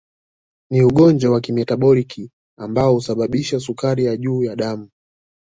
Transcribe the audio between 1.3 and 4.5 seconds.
wa kimetaboliki ambao husababisha sukari ya juu